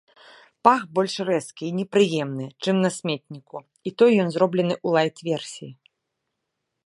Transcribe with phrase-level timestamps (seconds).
[0.67, 3.57] Пах больш рэзкі і непрыемны, чым на сметніку,
[3.89, 5.69] і тое ён зроблены ў лайт-версіі.